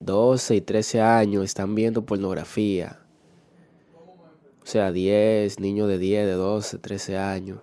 [0.00, 3.00] 12 y 13 años están viendo pornografía.
[4.62, 7.58] O sea, 10, niños de 10, de 12, 13 años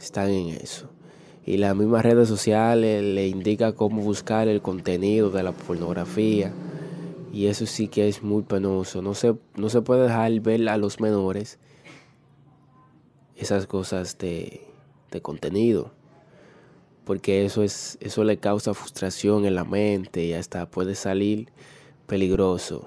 [0.00, 0.90] están en eso.
[1.44, 6.52] Y las mismas redes sociales le indica cómo buscar el contenido de la pornografía.
[7.32, 9.02] Y eso sí que es muy penoso.
[9.02, 11.58] No se, no se puede dejar ver a los menores
[13.36, 14.62] esas cosas de,
[15.10, 15.97] de contenido
[17.08, 21.48] porque eso es eso le causa frustración en la mente y hasta puede salir
[22.06, 22.86] peligroso.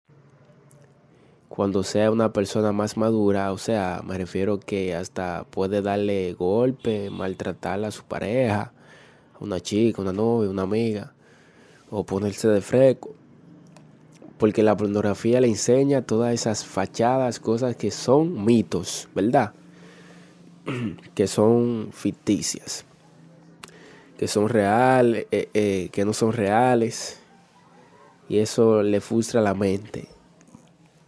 [1.53, 7.09] Cuando sea una persona más madura, o sea, me refiero que hasta puede darle golpe,
[7.09, 8.71] maltratar a su pareja,
[9.33, 11.13] a una chica, una novia, una amiga,
[11.89, 13.13] o ponerse de fresco.
[14.37, 19.51] Porque la pornografía le enseña todas esas fachadas, cosas que son mitos, ¿verdad?
[21.15, 22.85] que son ficticias,
[24.17, 27.19] que son reales, eh, eh, que no son reales.
[28.29, 30.07] Y eso le frustra la mente.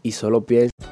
[0.04, 0.73] Y solo piensa.